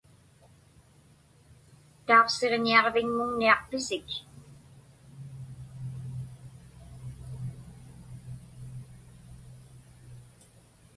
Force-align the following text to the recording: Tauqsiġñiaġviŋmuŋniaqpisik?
Tauqsiġñiaġviŋmuŋniaqpisik? 2.07 4.07